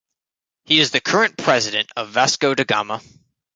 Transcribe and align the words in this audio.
He 0.65 0.79
is 0.79 0.89
the 0.89 0.99
current 0.99 1.37
president 1.37 1.91
of 1.95 2.09
Vasco 2.09 2.55
da 2.55 2.63
Gama. 2.63 3.01